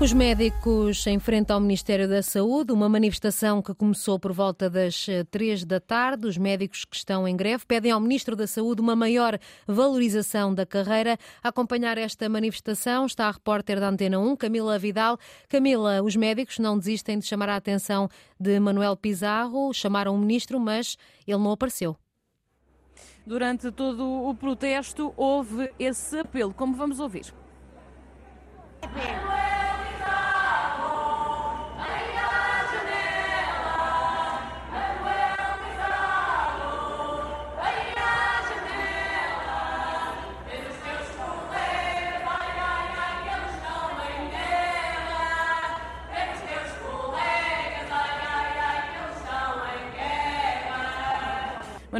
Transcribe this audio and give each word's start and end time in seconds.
Os 0.00 0.14
médicos 0.14 1.06
em 1.06 1.18
frente 1.18 1.52
ao 1.52 1.60
Ministério 1.60 2.08
da 2.08 2.22
Saúde, 2.22 2.72
uma 2.72 2.88
manifestação 2.88 3.60
que 3.60 3.74
começou 3.74 4.18
por 4.18 4.32
volta 4.32 4.70
das 4.70 5.06
eh, 5.06 5.24
três 5.24 5.62
da 5.62 5.78
tarde. 5.78 6.26
Os 6.26 6.38
médicos 6.38 6.86
que 6.86 6.96
estão 6.96 7.28
em 7.28 7.36
greve 7.36 7.66
pedem 7.66 7.92
ao 7.92 8.00
Ministro 8.00 8.34
da 8.34 8.46
Saúde 8.46 8.80
uma 8.80 8.96
maior 8.96 9.38
valorização 9.66 10.54
da 10.54 10.64
carreira. 10.64 11.18
A 11.42 11.50
acompanhar 11.50 11.98
esta 11.98 12.30
manifestação 12.30 13.04
está 13.04 13.28
a 13.28 13.30
repórter 13.30 13.78
da 13.78 13.90
Antena 13.90 14.18
1, 14.18 14.36
Camila 14.36 14.78
Vidal. 14.78 15.18
Camila, 15.50 16.02
os 16.02 16.16
médicos 16.16 16.58
não 16.58 16.78
desistem 16.78 17.18
de 17.18 17.26
chamar 17.26 17.50
a 17.50 17.56
atenção 17.56 18.08
de 18.40 18.58
Manuel 18.58 18.96
Pizarro. 18.96 19.70
Chamaram 19.74 20.14
o 20.14 20.18
Ministro, 20.18 20.58
mas 20.58 20.96
ele 21.26 21.36
não 21.36 21.52
apareceu. 21.52 21.94
Durante 23.26 23.70
todo 23.70 24.02
o 24.02 24.34
protesto 24.34 25.12
houve 25.14 25.70
esse 25.78 26.20
apelo, 26.20 26.54
como 26.54 26.74
vamos 26.74 27.00
ouvir. 27.00 27.34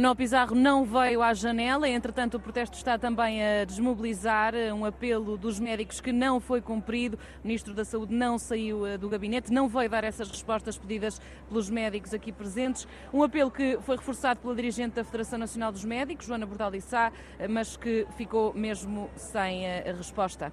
Manuel 0.01 0.15
Pizarro 0.15 0.55
não 0.55 0.83
veio 0.83 1.21
à 1.21 1.31
janela, 1.31 1.87
entretanto 1.87 2.33
o 2.33 2.39
protesto 2.39 2.75
está 2.75 2.97
também 2.97 3.39
a 3.45 3.65
desmobilizar 3.65 4.55
um 4.75 4.83
apelo 4.83 5.37
dos 5.37 5.59
médicos 5.59 6.01
que 6.01 6.11
não 6.11 6.39
foi 6.39 6.59
cumprido. 6.59 7.19
O 7.43 7.47
Ministro 7.47 7.71
da 7.71 7.85
Saúde 7.85 8.11
não 8.11 8.39
saiu 8.39 8.83
eh, 8.87 8.97
do 8.97 9.07
gabinete, 9.07 9.53
não 9.53 9.69
veio 9.69 9.87
dar 9.87 10.03
essas 10.03 10.27
respostas 10.27 10.75
pedidas 10.75 11.21
pelos 11.47 11.69
médicos 11.69 12.15
aqui 12.15 12.31
presentes. 12.31 12.87
Um 13.13 13.21
apelo 13.21 13.51
que 13.51 13.77
foi 13.83 13.95
reforçado 13.95 14.39
pela 14.39 14.55
dirigente 14.55 14.95
da 14.95 15.03
Federação 15.03 15.37
Nacional 15.37 15.71
dos 15.71 15.85
Médicos, 15.85 16.25
Joana 16.25 16.47
Bordal 16.47 16.71
Sá, 16.81 17.11
eh, 17.37 17.47
mas 17.47 17.77
que 17.77 18.07
ficou 18.17 18.55
mesmo 18.55 19.07
sem 19.15 19.67
eh, 19.67 19.93
resposta. 19.95 20.51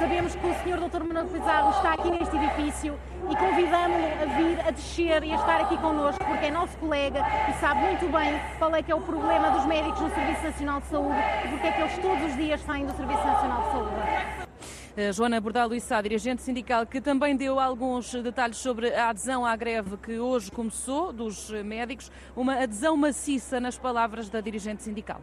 Sabemos 0.00 0.34
que 0.34 0.46
o 0.46 0.54
Sr. 0.54 0.88
Dr. 0.88 1.04
Manuel 1.04 1.26
Pizarro 1.26 1.70
está 1.70 1.92
aqui 1.92 2.10
neste 2.10 2.34
edifício 2.34 2.98
e 3.30 3.36
convidamos-lo 3.36 4.06
a 4.22 4.36
vir, 4.36 4.60
a 4.66 4.70
descer 4.70 5.22
e 5.22 5.32
a 5.32 5.36
estar 5.36 5.60
aqui 5.60 5.76
connosco, 5.76 6.24
porque 6.24 6.46
é 6.46 6.50
nosso 6.50 6.76
colega 6.78 7.20
e 7.48 7.52
sabe 7.60 7.80
muito 7.82 8.08
bem 8.08 8.40
qual 8.58 8.74
é 8.74 8.82
que 8.82 8.90
é 8.90 8.94
o 8.94 9.00
problema 9.00 9.50
dos 9.50 9.66
médicos 9.66 10.00
no 10.00 10.10
Serviço 10.10 10.42
Nacional 10.42 10.80
de 10.80 10.86
Saúde 10.86 11.18
e 11.44 11.48
porque 11.48 11.66
é 11.66 11.72
que 11.72 11.80
eles 11.82 11.98
todos 11.98 12.24
os 12.24 12.36
dias 12.36 12.60
saem 12.62 12.86
do 12.86 12.96
Serviço 12.96 13.24
Nacional 13.24 13.62
de 13.62 13.70
Saúde. 13.70 15.12
Joana 15.12 15.40
Bordal 15.40 15.68
Luissá, 15.68 16.00
dirigente 16.02 16.42
sindical, 16.42 16.84
que 16.86 17.00
também 17.00 17.36
deu 17.36 17.60
alguns 17.60 18.12
detalhes 18.12 18.56
sobre 18.56 18.94
a 18.94 19.10
adesão 19.10 19.46
à 19.46 19.54
greve 19.54 19.96
que 19.98 20.18
hoje 20.18 20.50
começou 20.50 21.12
dos 21.12 21.50
médicos, 21.62 22.10
uma 22.34 22.54
adesão 22.62 22.96
maciça 22.96 23.60
nas 23.60 23.78
palavras 23.78 24.28
da 24.28 24.40
dirigente 24.40 24.82
sindical. 24.82 25.20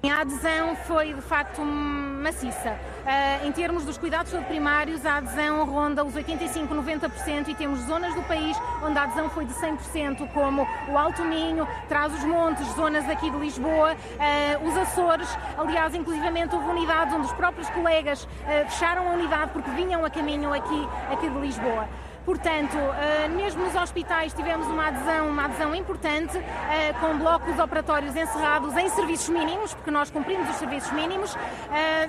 A 0.00 0.20
adesão 0.20 0.76
foi 0.76 1.12
de 1.12 1.20
facto 1.20 1.60
maciça. 1.60 2.70
Uh, 2.70 3.46
em 3.48 3.50
termos 3.50 3.84
dos 3.84 3.98
cuidados 3.98 4.32
primários, 4.46 5.04
a 5.04 5.16
adesão 5.16 5.64
ronda 5.64 6.04
os 6.04 6.14
85, 6.14 6.72
90% 6.72 7.48
e 7.48 7.54
temos 7.54 7.80
zonas 7.80 8.14
do 8.14 8.22
país 8.22 8.56
onde 8.80 8.96
a 8.96 9.02
adesão 9.02 9.28
foi 9.28 9.44
de 9.44 9.52
100%, 9.54 10.32
como 10.32 10.68
o 10.88 10.96
Alto 10.96 11.24
Minho, 11.24 11.66
Trás-os-Montes, 11.88 12.68
zonas 12.76 13.08
aqui 13.10 13.28
de 13.28 13.38
Lisboa, 13.38 13.94
uh, 13.94 14.68
os 14.68 14.76
Açores. 14.76 15.36
Aliás, 15.56 15.92
inclusivamente 15.96 16.54
houve 16.54 16.68
unidades 16.68 17.12
onde 17.12 17.26
os 17.26 17.32
próprios 17.32 17.68
colegas 17.70 18.22
uh, 18.22 18.70
fecharam 18.70 19.08
a 19.08 19.14
unidade 19.14 19.50
porque 19.52 19.70
vinham 19.72 20.04
a 20.04 20.10
caminho 20.10 20.54
aqui, 20.54 20.88
aqui 21.10 21.28
de 21.28 21.38
Lisboa. 21.40 21.88
Portanto, 22.28 22.76
uh, 22.76 23.34
mesmo 23.34 23.64
nos 23.64 23.74
hospitais 23.74 24.34
tivemos 24.34 24.66
uma 24.66 24.88
adesão, 24.88 25.30
uma 25.30 25.46
adesão 25.46 25.74
importante, 25.74 26.36
uh, 26.36 27.00
com 27.00 27.16
blocos 27.16 27.58
operatórios 27.58 28.14
encerrados 28.14 28.76
em 28.76 28.86
serviços 28.90 29.30
mínimos, 29.30 29.72
porque 29.72 29.90
nós 29.90 30.10
cumprimos 30.10 30.46
os 30.50 30.56
serviços 30.56 30.92
mínimos, 30.92 31.34
uh, 31.34 31.38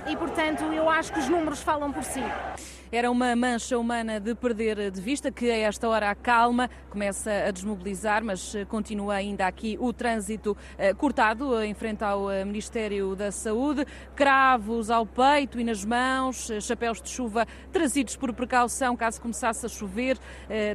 e 0.09 0.17
portanto 0.17 0.63
eu 0.73 0.89
acho 0.89 1.13
que 1.13 1.19
os 1.19 1.29
números 1.29 1.63
falam 1.63 1.93
por 1.93 2.03
si. 2.03 2.21
Era 2.91 3.11
uma 3.11 3.35
mancha 3.35 3.77
humana 3.77 4.19
de 4.19 4.33
perder 4.33 4.89
de 4.89 4.99
vista, 4.99 5.31
que 5.31 5.51
a 5.51 5.57
esta 5.57 5.87
hora 5.87 6.09
acalma, 6.09 6.67
começa 6.89 7.31
a 7.47 7.51
desmobilizar, 7.51 8.23
mas 8.23 8.55
eh, 8.55 8.65
continua 8.65 9.13
ainda 9.13 9.45
aqui 9.45 9.77
o 9.79 9.93
trânsito 9.93 10.57
eh, 10.75 10.91
cortado 10.95 11.61
em 11.61 11.75
frente 11.75 12.03
ao 12.03 12.31
eh, 12.31 12.43
Ministério 12.43 13.15
da 13.15 13.31
Saúde. 13.31 13.85
Cravos 14.15 14.89
ao 14.89 15.05
peito 15.05 15.59
e 15.59 15.63
nas 15.63 15.85
mãos, 15.85 16.49
chapéus 16.61 16.99
de 16.99 17.09
chuva 17.09 17.45
trazidos 17.71 18.15
por 18.15 18.33
precaução 18.33 18.97
caso 18.97 19.21
começasse 19.21 19.67
a 19.67 19.69
chover. 19.69 20.17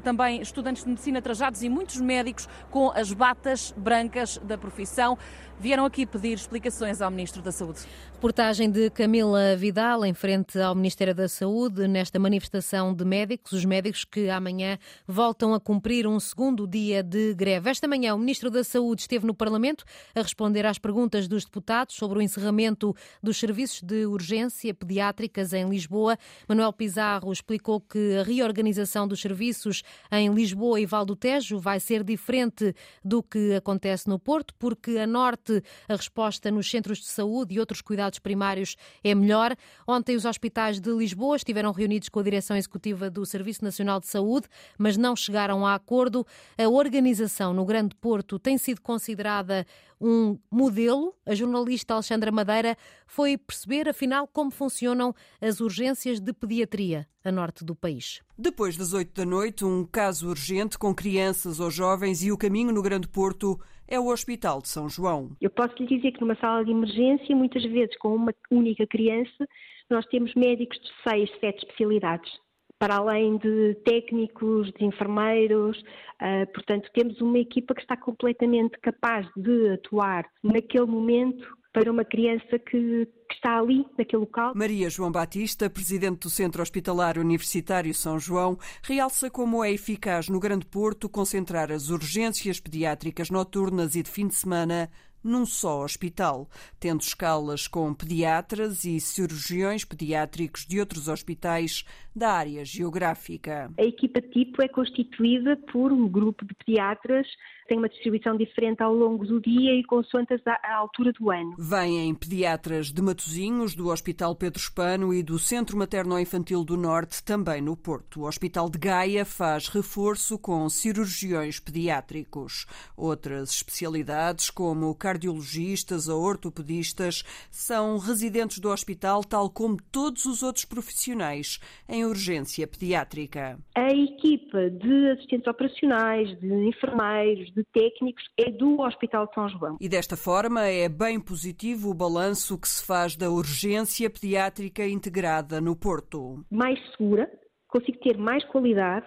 Também 0.04 0.40
estudantes 0.40 0.84
de 0.84 0.90
medicina 0.90 1.20
trajados 1.20 1.62
e 1.62 1.68
muitos 1.68 2.00
médicos 2.00 2.48
com 2.70 2.92
as 2.94 3.12
batas 3.12 3.74
brancas 3.76 4.38
da 4.38 4.56
profissão 4.56 5.18
vieram 5.58 5.84
aqui 5.84 6.04
pedir 6.06 6.34
explicações 6.34 7.00
ao 7.00 7.10
Ministro 7.10 7.42
da 7.42 7.52
Saúde. 7.52 7.80
Reportagem 8.12 8.70
de 8.70 8.90
Camila 8.90 9.56
Vidal 9.56 10.04
em 10.04 10.14
frente 10.14 10.58
ao 10.58 10.74
Ministério 10.74 11.14
da 11.14 11.28
Saúde 11.28 11.86
nesta 12.04 12.18
manifestação 12.18 12.94
de 12.94 13.02
médicos, 13.02 13.52
os 13.52 13.64
médicos 13.64 14.04
que 14.04 14.28
amanhã 14.28 14.78
voltam 15.08 15.54
a 15.54 15.58
cumprir 15.58 16.06
um 16.06 16.20
segundo 16.20 16.66
dia 16.66 17.02
de 17.02 17.32
greve. 17.32 17.70
Esta 17.70 17.88
manhã 17.88 18.14
o 18.14 18.18
Ministro 18.18 18.50
da 18.50 18.62
Saúde 18.62 19.00
esteve 19.00 19.26
no 19.26 19.32
Parlamento 19.32 19.86
a 20.14 20.20
responder 20.20 20.66
às 20.66 20.78
perguntas 20.78 21.26
dos 21.26 21.46
deputados 21.46 21.94
sobre 21.94 22.18
o 22.18 22.22
encerramento 22.22 22.94
dos 23.22 23.38
serviços 23.38 23.80
de 23.80 24.04
urgência 24.04 24.74
pediátricas 24.74 25.54
em 25.54 25.66
Lisboa. 25.66 26.18
Manuel 26.46 26.74
Pizarro 26.74 27.32
explicou 27.32 27.80
que 27.80 28.18
a 28.18 28.22
reorganização 28.22 29.08
dos 29.08 29.22
serviços 29.22 29.82
em 30.12 30.28
Lisboa 30.28 30.78
e 30.78 30.84
Val 30.84 31.06
do 31.06 31.16
Tejo 31.16 31.58
vai 31.58 31.80
ser 31.80 32.04
diferente 32.04 32.74
do 33.02 33.22
que 33.22 33.54
acontece 33.54 34.10
no 34.10 34.18
Porto, 34.18 34.54
porque 34.58 34.98
a 34.98 35.06
norte 35.06 35.62
a 35.88 35.96
resposta 35.96 36.50
nos 36.50 36.70
centros 36.70 36.98
de 36.98 37.06
saúde 37.06 37.54
e 37.54 37.60
outros 37.60 37.80
cuidados 37.80 38.18
primários 38.18 38.76
é 39.02 39.14
melhor. 39.14 39.56
Ontem, 39.88 40.14
os 40.14 40.26
hospitais 40.26 40.78
de 40.78 40.90
Lisboa 40.90 41.36
estiveram 41.36 41.72
reunidos 41.72 41.93
com 42.10 42.20
a 42.20 42.22
direção 42.22 42.56
executiva 42.56 43.10
do 43.10 43.24
Serviço 43.24 43.64
Nacional 43.64 44.00
de 44.00 44.06
Saúde, 44.06 44.46
mas 44.78 44.96
não 44.96 45.14
chegaram 45.14 45.66
a 45.66 45.74
acordo. 45.74 46.26
A 46.58 46.68
organização 46.68 47.52
no 47.52 47.64
Grande 47.64 47.94
Porto 47.96 48.38
tem 48.38 48.58
sido 48.58 48.80
considerada 48.80 49.66
um 50.00 50.38
modelo. 50.50 51.14
A 51.24 51.34
jornalista 51.34 51.94
Alexandra 51.94 52.30
Madeira 52.30 52.76
foi 53.06 53.38
perceber, 53.38 53.88
afinal, 53.88 54.26
como 54.26 54.50
funcionam 54.50 55.14
as 55.40 55.60
urgências 55.60 56.20
de 56.20 56.32
pediatria 56.32 57.06
a 57.24 57.32
norte 57.32 57.64
do 57.64 57.74
país. 57.74 58.22
Depois 58.36 58.76
das 58.76 58.92
oito 58.92 59.14
da 59.14 59.24
noite, 59.24 59.64
um 59.64 59.86
caso 59.86 60.28
urgente 60.28 60.78
com 60.78 60.94
crianças 60.94 61.58
ou 61.58 61.70
jovens 61.70 62.22
e 62.22 62.30
o 62.30 62.36
caminho 62.36 62.72
no 62.72 62.82
Grande 62.82 63.08
Porto 63.08 63.58
é 63.88 63.98
o 63.98 64.08
Hospital 64.08 64.60
de 64.60 64.68
São 64.68 64.88
João. 64.88 65.30
Eu 65.40 65.50
posso 65.50 65.74
lhe 65.78 65.86
dizer 65.86 66.12
que 66.12 66.20
numa 66.20 66.36
sala 66.36 66.64
de 66.64 66.70
emergência, 66.70 67.34
muitas 67.34 67.62
vezes 67.64 67.96
com 67.98 68.14
uma 68.14 68.34
única 68.50 68.86
criança, 68.86 69.46
nós 69.90 70.06
temos 70.06 70.34
médicos 70.34 70.78
de 70.78 70.90
seis, 71.08 71.30
sete 71.40 71.64
especialidades 71.64 72.30
para 72.78 72.96
além 72.96 73.38
de 73.38 73.74
técnicos, 73.84 74.70
de 74.72 74.84
enfermeiros, 74.84 75.78
uh, 75.78 76.52
portanto, 76.52 76.90
temos 76.92 77.20
uma 77.20 77.38
equipa 77.38 77.74
que 77.74 77.80
está 77.80 77.96
completamente 77.96 78.78
capaz 78.80 79.26
de 79.36 79.70
atuar 79.70 80.26
naquele 80.42 80.86
momento 80.86 81.46
para 81.72 81.90
uma 81.90 82.04
criança 82.04 82.58
que, 82.58 83.06
que, 83.28 83.34
está 83.34 83.58
ali, 83.58 83.84
naquele 83.98 84.20
local. 84.20 84.52
Maria 84.54 84.88
João 84.88 85.10
Batista, 85.10 85.68
presidente 85.68 86.20
do 86.20 86.30
Centro 86.30 86.62
Hospitalar 86.62 87.18
Universitário 87.18 87.92
São 87.92 88.18
João, 88.18 88.56
realça 88.82 89.28
como 89.28 89.64
é 89.64 89.72
eficaz 89.72 90.28
no 90.28 90.38
Grande 90.38 90.66
Porto 90.66 91.08
concentrar 91.08 91.72
as 91.72 91.90
urgências 91.90 92.60
pediátricas 92.60 93.28
noturnas 93.28 93.96
e 93.96 94.02
de 94.02 94.10
fim 94.10 94.28
de 94.28 94.36
semana 94.36 94.88
num 95.24 95.46
só 95.46 95.82
hospital, 95.82 96.48
tendo 96.78 97.00
escalas 97.00 97.66
com 97.66 97.94
pediatras 97.94 98.84
e 98.84 99.00
cirurgiões 99.00 99.84
pediátricos 99.84 100.66
de 100.66 100.78
outros 100.78 101.08
hospitais 101.08 101.84
da 102.14 102.32
área 102.32 102.64
geográfica. 102.64 103.72
A 103.78 103.82
equipa 103.82 104.20
tipo 104.20 104.62
é 104.62 104.68
constituída 104.68 105.56
por 105.72 105.90
um 105.92 106.06
grupo 106.06 106.44
de 106.44 106.54
pediatras 106.54 107.26
tem 107.66 107.78
uma 107.78 107.88
distribuição 107.88 108.36
diferente 108.36 108.82
ao 108.82 108.94
longo 108.94 109.26
do 109.26 109.40
dia 109.40 109.74
e 109.74 109.84
consoante 109.84 110.34
a 110.46 110.74
altura 110.76 111.12
do 111.12 111.30
ano. 111.30 111.54
Vêm 111.58 112.14
pediatras 112.14 112.92
de 112.92 113.00
Matosinhos, 113.00 113.74
do 113.74 113.88
Hospital 113.88 114.34
Pedro 114.34 114.60
Espano 114.60 115.12
e 115.14 115.22
do 115.22 115.38
Centro 115.38 115.76
Materno-Infantil 115.76 116.64
do 116.64 116.76
Norte, 116.76 117.22
também 117.22 117.60
no 117.60 117.76
Porto. 117.76 118.20
O 118.20 118.26
Hospital 118.26 118.68
de 118.68 118.78
Gaia 118.78 119.24
faz 119.24 119.68
reforço 119.68 120.38
com 120.38 120.68
cirurgiões 120.68 121.58
pediátricos. 121.58 122.66
Outras 122.96 123.50
especialidades, 123.50 124.50
como 124.50 124.94
cardiologistas 124.94 126.08
ou 126.08 126.22
ortopedistas, 126.22 127.22
são 127.50 127.98
residentes 127.98 128.58
do 128.58 128.68
hospital, 128.68 129.22
tal 129.24 129.48
como 129.48 129.76
todos 129.90 130.24
os 130.26 130.42
outros 130.42 130.64
profissionais 130.64 131.58
em 131.88 132.04
urgência 132.04 132.66
pediátrica. 132.66 133.58
A 133.74 133.90
equipa 133.90 134.70
de 134.70 135.10
assistentes 135.10 135.46
operacionais, 135.46 136.38
de 136.40 136.68
enfermeiros, 136.68 137.53
de 137.54 137.64
técnicos 137.72 138.24
é 138.38 138.50
do 138.50 138.80
Hospital 138.80 139.26
de 139.26 139.34
São 139.34 139.48
João. 139.48 139.76
E 139.80 139.88
desta 139.88 140.16
forma 140.16 140.62
é 140.62 140.88
bem 140.88 141.20
positivo 141.20 141.90
o 141.90 141.94
balanço 141.94 142.58
que 142.58 142.68
se 142.68 142.84
faz 142.84 143.16
da 143.16 143.30
urgência 143.30 144.10
pediátrica 144.10 144.86
integrada 144.86 145.60
no 145.60 145.76
Porto. 145.76 146.44
Mais 146.50 146.78
segura, 146.90 147.30
consigo 147.68 147.98
ter 147.98 148.16
mais 148.16 148.44
qualidade, 148.44 149.06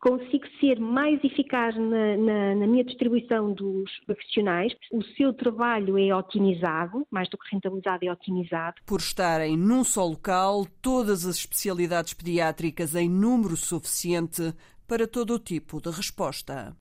consigo 0.00 0.44
ser 0.58 0.80
mais 0.80 1.22
eficaz 1.22 1.76
na, 1.76 2.16
na, 2.16 2.54
na, 2.54 2.66
minha 2.66 2.84
distribuição 2.84 3.52
dos 3.52 3.90
profissionais, 4.06 4.72
o 4.90 5.02
seu 5.16 5.32
trabalho 5.32 5.98
é 5.98 6.14
otimizado, 6.14 7.06
mais 7.10 7.28
do 7.28 7.36
que 7.36 7.48
rentabilizado, 7.52 8.04
é 8.04 8.12
otimizado. 8.12 8.76
Por 8.86 9.00
estarem 9.00 9.56
num 9.56 9.84
só 9.84 10.04
local, 10.04 10.66
todas 10.80 11.26
as 11.26 11.36
especialidades 11.36 12.14
pediátricas 12.14 12.94
em 12.94 13.08
número 13.08 13.56
suficiente 13.56 14.54
para 14.88 15.06
todo 15.06 15.34
o 15.34 15.38
tipo 15.38 15.80
de 15.80 15.90
resposta. 15.90 16.74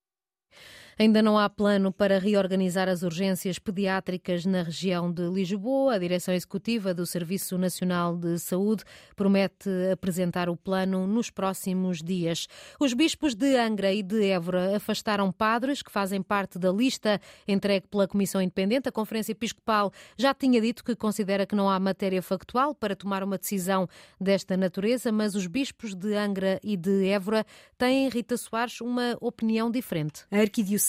Ainda 1.02 1.22
não 1.22 1.40
há 1.40 1.50
plano 1.50 1.94
para 1.94 2.20
reorganizar 2.20 2.90
as 2.90 3.04
urgências 3.04 3.58
pediátricas 3.58 4.46
na 4.46 4.64
região 4.64 5.10
de 5.10 5.30
Lisboa. 5.30 5.94
A 5.94 5.98
direção 5.98 6.34
executiva 6.34 6.94
do 6.94 7.06
Serviço 7.06 7.58
Nacional 7.58 8.18
de 8.18 8.38
Saúde 8.38 8.84
promete 9.16 9.70
apresentar 9.94 10.50
o 10.50 10.58
plano 10.58 11.08
nos 11.08 11.30
próximos 11.30 12.04
dias. 12.04 12.50
Os 12.78 12.94
bispos 12.94 13.34
de 13.34 13.56
Angra 13.56 13.94
e 13.94 14.04
de 14.04 14.26
Évora 14.26 14.76
afastaram 14.76 15.32
padres 15.32 15.82
que 15.82 15.90
fazem 15.90 16.22
parte 16.22 16.60
da 16.60 16.70
lista 16.70 17.22
entregue 17.48 17.88
pela 17.88 18.06
Comissão 18.06 18.42
Independente. 18.42 18.90
A 18.90 18.92
Conferência 18.92 19.32
Episcopal 19.32 19.94
já 20.18 20.34
tinha 20.34 20.60
dito 20.60 20.84
que 20.84 20.98
considera 20.98 21.46
que 21.46 21.56
não 21.56 21.70
há 21.70 21.80
matéria 21.80 22.22
factual 22.22 22.76
para 22.76 22.94
tomar 22.94 23.24
uma 23.24 23.38
decisão 23.38 23.88
desta 24.20 24.58
natureza, 24.58 25.14
mas 25.14 25.34
os 25.34 25.48
bispos 25.48 25.96
de 25.96 26.14
Angra 26.14 26.60
e 26.62 26.76
de 26.76 27.08
Évora 27.08 27.46
têm, 27.78 28.10
Rita 28.10 28.36
Soares, 28.36 28.82
uma 28.82 29.16
opinião 29.22 29.72
diferente. 29.72 30.26
A 30.30 30.40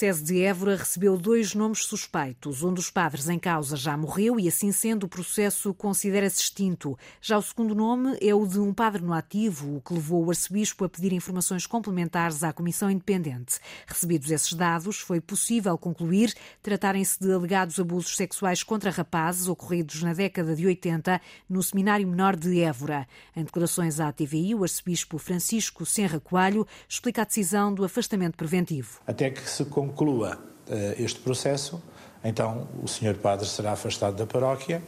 Diocese 0.01 0.25
de 0.25 0.43
Évora 0.43 0.77
recebeu 0.77 1.19
dois 1.19 1.55
nomes 1.55 1.85
suspeitos. 1.85 2.63
Um 2.63 2.73
dos 2.73 2.91
padres 2.91 3.29
em 3.29 3.39
causa 3.39 3.77
já 3.77 3.99
morreu 3.99 4.41
e, 4.41 4.49
assim 4.49 4.73
sendo, 4.73 5.05
o 5.05 5.09
processo 5.09 5.75
considera-se 5.75 6.41
extinto. 6.41 6.99
Já 7.21 7.37
o 7.37 7.43
segundo 7.43 7.75
nome 7.75 8.17
é 8.19 8.35
o 8.35 8.47
de 8.47 8.59
um 8.59 8.73
padre 8.73 9.03
no 9.03 9.13
ativo, 9.13 9.77
o 9.77 9.81
que 9.83 9.93
levou 9.93 10.25
o 10.25 10.31
arcebispo 10.31 10.87
a 10.87 10.89
pedir 10.89 11.13
informações 11.13 11.67
complementares 11.67 12.43
à 12.43 12.51
Comissão 12.51 12.91
Independente. 12.91 13.59
Recebidos 13.87 14.31
esses 14.31 14.55
dados, 14.55 15.01
foi 15.01 15.21
possível 15.21 15.77
concluir 15.77 16.33
tratarem-se 16.63 17.21
de 17.21 17.31
alegados 17.31 17.79
abusos 17.79 18.17
sexuais 18.17 18.63
contra 18.63 18.91
rapazes 18.91 19.49
ocorridos 19.49 20.03
na 20.03 20.15
década 20.15 20.57
de 20.57 20.67
80 20.67 21.21
no 21.47 21.63
Seminário 21.63 22.09
Menor 22.09 22.37
de 22.37 22.59
Évora. 22.61 23.07
Em 23.37 23.45
declarações 23.45 24.01
à 24.01 24.11
TVI, 24.11 24.55
o 24.55 24.63
arcebispo 24.63 25.19
Francisco 25.19 25.85
Senra 25.85 26.19
Coelho 26.19 26.67
explica 26.89 27.21
a 27.21 27.27
decisão 27.27 27.75
do 27.75 27.85
afastamento 27.85 28.39
preventivo. 28.39 28.99
Até 29.07 29.29
que 29.29 29.47
se 29.47 29.67
conclua 29.91 30.39
uh, 30.69 31.03
este 31.03 31.21
processo, 31.21 31.83
então 32.23 32.69
o 32.83 32.89
senhor 32.89 33.17
padre 33.17 33.47
será 33.47 33.73
afastado 33.73 34.17
da 34.17 34.27
paróquia, 34.27 34.83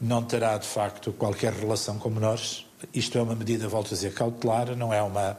não 0.00 0.22
terá 0.22 0.58
de 0.58 0.66
facto 0.66 1.12
qualquer 1.12 1.52
relação 1.52 1.98
com 1.98 2.10
menores. 2.10 2.66
Isto 2.92 3.18
é 3.18 3.22
uma 3.22 3.34
medida, 3.34 3.68
volto 3.68 3.86
a 3.86 3.90
dizer, 3.90 4.12
cautelar, 4.12 4.74
não 4.76 4.92
é 4.92 5.00
uma 5.00 5.30
eh, 5.30 5.36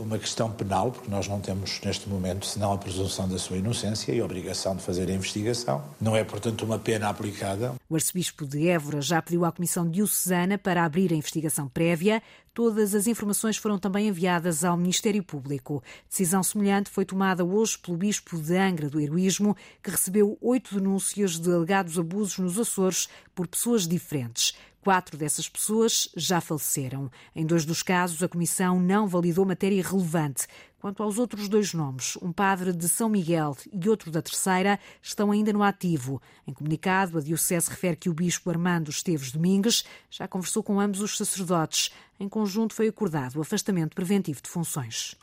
uma 0.00 0.18
questão 0.18 0.50
penal, 0.50 0.90
porque 0.90 1.10
nós 1.10 1.28
não 1.28 1.40
temos 1.40 1.80
neste 1.84 2.08
momento 2.08 2.46
senão 2.46 2.72
a 2.72 2.78
presunção 2.78 3.28
da 3.28 3.38
sua 3.38 3.58
inocência 3.58 4.12
e 4.12 4.20
a 4.20 4.24
obrigação 4.24 4.74
de 4.74 4.82
fazer 4.82 5.10
a 5.10 5.12
investigação. 5.12 5.84
Não 6.00 6.16
é, 6.16 6.24
portanto, 6.24 6.62
uma 6.62 6.78
pena 6.78 7.08
aplicada. 7.08 7.74
O 7.88 7.94
arcebispo 7.94 8.46
de 8.46 8.68
Évora 8.68 9.00
já 9.00 9.20
pediu 9.20 9.44
à 9.44 9.52
Comissão 9.52 9.88
Diocesana 9.88 10.56
para 10.56 10.84
abrir 10.84 11.12
a 11.12 11.16
investigação 11.16 11.68
prévia. 11.68 12.22
Todas 12.54 12.94
as 12.94 13.06
informações 13.06 13.56
foram 13.56 13.78
também 13.78 14.08
enviadas 14.08 14.64
ao 14.64 14.76
Ministério 14.76 15.22
Público. 15.22 15.82
Decisão 16.08 16.42
semelhante 16.42 16.90
foi 16.90 17.04
tomada 17.04 17.44
hoje 17.44 17.78
pelo 17.78 17.96
bispo 17.96 18.40
de 18.40 18.56
Angra 18.56 18.88
do 18.88 19.00
Heroísmo, 19.00 19.56
que 19.82 19.90
recebeu 19.90 20.36
oito 20.40 20.74
denúncias 20.74 21.38
de 21.38 21.52
alegados 21.52 21.98
abusos 21.98 22.38
nos 22.38 22.58
Açores 22.58 23.08
por 23.34 23.46
pessoas 23.46 23.86
diferentes. 23.86 24.54
Quatro 24.88 25.18
dessas 25.18 25.46
pessoas 25.46 26.08
já 26.16 26.40
faleceram. 26.40 27.10
Em 27.36 27.44
dois 27.44 27.66
dos 27.66 27.82
casos, 27.82 28.22
a 28.22 28.28
Comissão 28.28 28.80
não 28.80 29.06
validou 29.06 29.44
matéria 29.44 29.82
relevante. 29.82 30.46
Quanto 30.80 31.02
aos 31.02 31.18
outros 31.18 31.46
dois 31.46 31.74
nomes, 31.74 32.16
um 32.22 32.32
padre 32.32 32.72
de 32.72 32.88
São 32.88 33.06
Miguel 33.06 33.54
e 33.70 33.86
outro 33.86 34.10
da 34.10 34.22
Terceira, 34.22 34.80
estão 35.02 35.30
ainda 35.30 35.52
no 35.52 35.62
ativo. 35.62 36.22
Em 36.46 36.54
comunicado, 36.54 37.18
a 37.18 37.20
Diocese 37.20 37.68
refere 37.68 37.96
que 37.96 38.08
o 38.08 38.14
bispo 38.14 38.48
Armando 38.48 38.88
Esteves 38.88 39.30
Domingues 39.30 39.84
já 40.10 40.26
conversou 40.26 40.62
com 40.62 40.80
ambos 40.80 41.02
os 41.02 41.18
sacerdotes. 41.18 41.90
Em 42.18 42.26
conjunto, 42.26 42.72
foi 42.72 42.88
acordado 42.88 43.36
o 43.36 43.42
afastamento 43.42 43.94
preventivo 43.94 44.40
de 44.40 44.48
funções. 44.48 45.14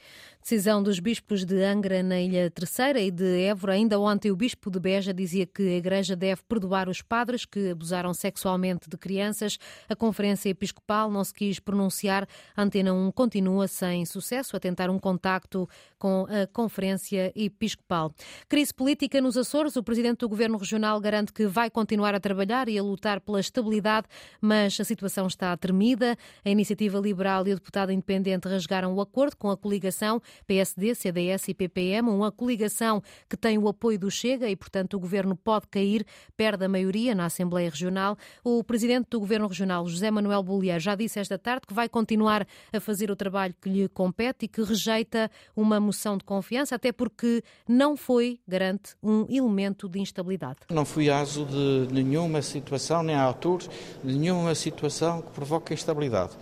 Decisão 0.47 0.83
dos 0.83 1.00
bispos 1.00 1.44
de 1.44 1.63
Angra 1.63 2.03
na 2.03 2.21
Ilha 2.21 2.51
Terceira 2.51 3.00
e 3.00 3.09
de 3.09 3.42
Évora. 3.45 3.74
Ainda 3.74 4.00
ontem 4.00 4.30
o 4.30 4.36
bispo 4.36 4.69
de 4.69 4.80
Beja 4.80 5.12
dizia 5.12 5.44
que 5.47 5.63
a 5.63 5.77
Igreja 5.77 6.15
deve 6.15 6.44
perdoar 6.47 6.88
os 6.88 7.01
padres 7.01 7.45
que 7.45 7.71
abusaram 7.71 8.13
sexualmente 8.13 8.88
de 8.88 8.95
crianças. 8.95 9.57
A 9.89 9.95
Conferência 9.95 10.47
Episcopal 10.47 11.09
não 11.09 11.24
se 11.24 11.33
quis 11.33 11.59
pronunciar. 11.59 12.27
A 12.56 12.62
Antena 12.62 12.94
1 12.94 13.12
continua 13.13 13.68
sem 13.68 14.06
sucesso 14.06 14.56
a 14.56 14.59
tentar 14.59 14.88
um 14.92 15.00
contacto 15.00 15.68
com 15.97 16.27
a 16.30 16.45
Conferência 16.45 17.33
Episcopal. 17.36 18.13
Crise 18.47 18.71
política 18.71 19.19
nos 19.19 19.38
Açores. 19.38 19.75
O 19.75 19.81
presidente 19.81 20.19
do 20.19 20.30
Governo 20.30 20.59
Regional 20.59 21.01
garante 21.01 21.33
que 21.33 21.47
vai 21.47 21.71
continuar 21.71 22.13
a 22.13 22.19
trabalhar 22.19 22.69
e 22.69 22.77
a 22.77 22.83
lutar 22.83 23.19
pela 23.19 23.39
estabilidade, 23.39 24.06
mas 24.39 24.80
a 24.80 24.83
situação 24.83 25.25
está 25.25 25.57
tremida. 25.57 26.15
A 26.45 26.51
iniciativa 26.51 27.00
liberal 27.00 27.47
e 27.47 27.51
o 27.51 27.56
deputado 27.56 27.92
independente 27.92 28.47
rasgaram 28.47 28.94
o 28.94 29.01
acordo 29.01 29.36
com 29.38 29.50
a 29.50 29.57
coligação 29.57 30.21
PSD, 30.47 30.95
CDS 30.95 31.47
e 31.49 31.53
PPM, 31.53 32.09
uma 32.09 32.31
coligação 32.31 33.01
que 33.29 33.37
tem 33.37 33.57
o 33.57 33.67
apoio 33.67 33.99
do 33.99 34.09
Chega 34.09 34.49
e, 34.49 34.55
portanto, 34.55 34.95
o 34.95 34.99
governo 34.99 35.35
pode 35.35 35.67
cair, 35.67 36.05
perde 36.35 36.65
a 36.65 36.69
maioria 36.69 37.15
na 37.15 37.25
Assembleia 37.25 37.69
Regional. 37.69 38.17
O 38.43 38.63
presidente 38.63 39.07
do 39.09 39.19
governo 39.19 39.47
regional, 39.47 39.87
José 39.87 40.11
Manuel 40.11 40.43
Bollier, 40.43 40.79
já 40.79 40.95
disse 40.95 41.19
esta 41.19 41.37
tarde 41.37 41.67
que 41.67 41.73
vai 41.73 41.89
continuar 41.89 42.47
a 42.71 42.79
fazer 42.79 43.11
o 43.11 43.15
trabalho 43.15 43.53
que 43.61 43.69
lhe 43.69 43.87
compete 43.89 44.45
e 44.45 44.47
que 44.47 44.61
rejeita 44.61 45.29
uma 45.55 45.79
moção 45.79 46.17
de 46.17 46.23
confiança, 46.23 46.75
até 46.75 46.91
porque 46.91 47.43
não 47.67 47.95
foi, 47.97 48.39
garante, 48.47 48.95
um 49.01 49.25
elemento 49.29 49.87
de 49.89 49.99
instabilidade. 49.99 50.59
Não 50.69 50.85
fui 50.85 51.09
aso 51.09 51.45
de 51.45 51.87
nenhuma 51.93 52.41
situação, 52.41 53.03
nem 53.03 53.15
autor 53.15 53.61
de 54.03 54.17
nenhuma 54.17 54.55
situação 54.55 55.21
que 55.21 55.31
provoque 55.31 55.73
instabilidade 55.73 56.35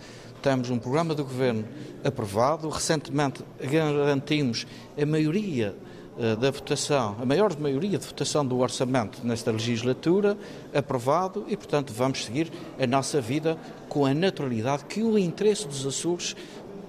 temos 0.44 0.68
um 0.68 0.78
programa 0.78 1.14
do 1.14 1.24
Governo 1.24 1.64
aprovado. 2.04 2.68
Recentemente 2.68 3.42
garantimos 3.58 4.66
a 5.00 5.06
maioria 5.06 5.74
eh, 6.18 6.36
da 6.36 6.50
votação, 6.50 7.16
a 7.18 7.24
maior 7.24 7.58
maioria 7.58 7.98
de 7.98 8.06
votação 8.06 8.44
do 8.44 8.58
orçamento 8.58 9.26
nesta 9.26 9.50
legislatura, 9.50 10.36
aprovado, 10.74 11.46
e, 11.48 11.56
portanto, 11.56 11.94
vamos 11.94 12.26
seguir 12.26 12.52
a 12.78 12.86
nossa 12.86 13.22
vida 13.22 13.56
com 13.88 14.04
a 14.04 14.12
naturalidade 14.12 14.84
que 14.84 15.02
o 15.02 15.18
interesse 15.18 15.66
dos 15.66 15.86
Açores 15.86 16.36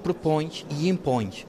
propõe 0.03 0.51
e 0.69 0.89
impõe. 0.89 1.45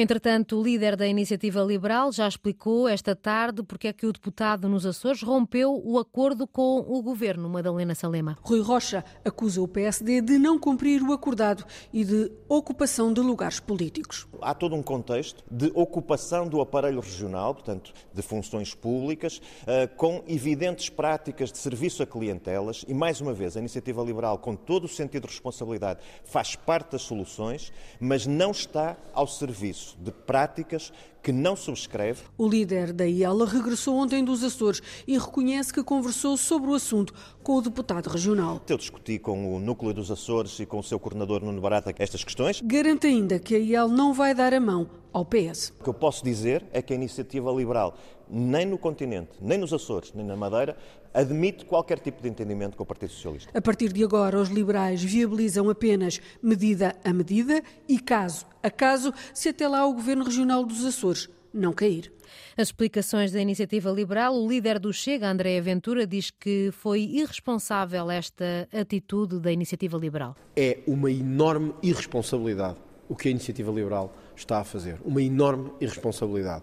Entretanto, 0.00 0.58
o 0.58 0.62
líder 0.62 0.96
da 0.96 1.06
Iniciativa 1.06 1.60
Liberal 1.60 2.10
já 2.10 2.26
explicou 2.26 2.88
esta 2.88 3.14
tarde 3.14 3.62
porque 3.62 3.86
é 3.86 3.92
que 3.92 4.06
o 4.06 4.12
deputado 4.14 4.66
nos 4.66 4.86
Açores 4.86 5.22
rompeu 5.22 5.78
o 5.84 5.98
acordo 5.98 6.46
com 6.46 6.78
o 6.78 7.02
governo, 7.02 7.50
Madalena 7.50 7.94
Salema. 7.94 8.38
Rui 8.40 8.62
Rocha 8.62 9.04
acusa 9.22 9.60
o 9.60 9.68
PSD 9.68 10.22
de 10.22 10.38
não 10.38 10.58
cumprir 10.58 11.02
o 11.02 11.12
acordado 11.12 11.66
e 11.92 12.02
de 12.02 12.32
ocupação 12.48 13.12
de 13.12 13.20
lugares 13.20 13.60
políticos. 13.60 14.26
Há 14.40 14.54
todo 14.54 14.74
um 14.74 14.82
contexto 14.82 15.44
de 15.50 15.70
ocupação 15.74 16.48
do 16.48 16.62
aparelho 16.62 17.00
regional, 17.00 17.54
portanto, 17.54 17.92
de 18.10 18.22
funções 18.22 18.72
públicas, 18.72 19.38
eh, 19.66 19.86
com 19.86 20.24
evidentes 20.26 20.88
práticas 20.88 21.52
de 21.52 21.58
serviço 21.58 22.02
a 22.02 22.06
clientelas 22.06 22.86
e, 22.88 22.94
mais 22.94 23.20
uma 23.20 23.34
vez, 23.34 23.54
a 23.54 23.60
Iniciativa 23.60 24.02
Liberal, 24.02 24.38
com 24.38 24.56
todo 24.56 24.84
o 24.84 24.88
sentido 24.88 25.26
de 25.26 25.34
responsabilidade, 25.34 26.00
faz 26.24 26.56
parte 26.56 26.92
das 26.92 27.02
soluções, 27.02 27.70
mas 28.00 28.26
não 28.26 28.50
está 28.50 28.96
ao 29.12 29.26
serviço 29.26 29.89
de 29.98 30.10
práticas 30.10 30.92
que 31.22 31.32
não 31.32 31.54
subscreve. 31.54 32.22
O 32.36 32.48
líder 32.48 32.92
da 32.92 33.06
IELA 33.06 33.46
regressou 33.46 33.96
ontem 33.96 34.24
dos 34.24 34.42
Açores 34.42 34.82
e 35.06 35.18
reconhece 35.18 35.72
que 35.72 35.82
conversou 35.82 36.36
sobre 36.36 36.70
o 36.70 36.74
assunto 36.74 37.12
com 37.42 37.56
o 37.56 37.62
deputado 37.62 38.08
regional. 38.08 38.60
Eu 38.68 38.78
discuti 38.78 39.18
com 39.18 39.56
o 39.56 39.60
núcleo 39.60 39.92
dos 39.92 40.10
Açores 40.10 40.58
e 40.60 40.66
com 40.66 40.78
o 40.78 40.82
seu 40.82 40.98
coordenador 40.98 41.44
Nuno 41.44 41.60
Barata 41.60 41.94
estas 41.98 42.24
questões. 42.24 42.60
Garante 42.62 43.06
ainda 43.06 43.38
que 43.38 43.54
a 43.54 43.58
IEL 43.58 43.88
não 43.88 44.14
vai 44.14 44.34
dar 44.34 44.54
a 44.54 44.60
mão 44.60 44.88
ao 45.12 45.24
PS. 45.24 45.72
O 45.80 45.84
que 45.84 45.90
eu 45.90 45.94
posso 45.94 46.24
dizer 46.24 46.64
é 46.72 46.80
que 46.80 46.92
a 46.92 46.96
iniciativa 46.96 47.50
liberal, 47.50 47.96
nem 48.28 48.64
no 48.64 48.78
continente, 48.78 49.32
nem 49.40 49.58
nos 49.58 49.72
Açores, 49.72 50.12
nem 50.14 50.24
na 50.24 50.36
Madeira, 50.36 50.76
admite 51.12 51.64
qualquer 51.64 51.98
tipo 51.98 52.22
de 52.22 52.28
entendimento 52.28 52.76
com 52.76 52.82
o 52.82 52.86
Partido 52.86 53.12
Socialista. 53.12 53.50
A 53.56 53.60
partir 53.60 53.92
de 53.92 54.02
agora, 54.04 54.38
os 54.38 54.48
liberais 54.48 55.02
viabilizam 55.02 55.68
apenas 55.68 56.20
medida 56.42 56.94
a 57.04 57.12
medida 57.12 57.62
e 57.88 57.98
caso 57.98 58.46
a 58.62 58.70
caso, 58.70 59.12
se 59.32 59.48
até 59.48 59.66
lá 59.66 59.86
o 59.86 59.94
Governo 59.94 60.24
Regional 60.24 60.64
dos 60.64 60.84
Açores 60.84 61.28
não 61.52 61.72
cair. 61.72 62.12
As 62.56 62.68
explicações 62.68 63.32
da 63.32 63.40
iniciativa 63.40 63.90
liberal, 63.90 64.34
o 64.34 64.48
líder 64.48 64.78
do 64.78 64.92
Chega, 64.92 65.28
André 65.28 65.60
Ventura, 65.60 66.06
diz 66.06 66.30
que 66.30 66.70
foi 66.72 67.00
irresponsável 67.00 68.10
esta 68.10 68.68
atitude 68.72 69.40
da 69.40 69.50
iniciativa 69.50 69.96
liberal. 69.96 70.36
É 70.54 70.78
uma 70.86 71.10
enorme 71.10 71.74
irresponsabilidade 71.82 72.76
o 73.08 73.16
que 73.16 73.26
a 73.26 73.30
iniciativa 73.32 73.72
liberal 73.72 74.14
está 74.36 74.60
a 74.60 74.64
fazer. 74.64 74.96
Uma 75.04 75.20
enorme 75.20 75.72
irresponsabilidade. 75.80 76.62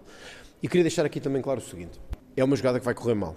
E 0.62 0.68
queria 0.68 0.84
deixar 0.84 1.04
aqui 1.04 1.20
também 1.20 1.42
claro 1.42 1.60
o 1.60 1.62
seguinte: 1.62 2.00
é 2.34 2.42
uma 2.42 2.56
jogada 2.56 2.78
que 2.78 2.84
vai 2.86 2.94
correr 2.94 3.14
mal. 3.14 3.36